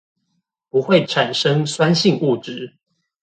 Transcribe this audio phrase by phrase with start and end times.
[0.71, 2.73] 不會產生酸性物質